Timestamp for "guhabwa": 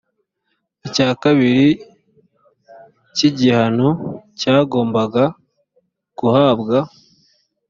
6.17-6.77